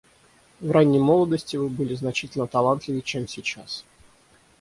[0.61, 3.85] В ранней молодости Вы были значительно талантливее, чем сейчас.